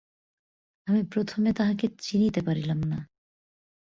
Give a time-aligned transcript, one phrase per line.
[0.87, 2.99] আমি প্রথমে তাহাকে চিনিতে পারিলাম না।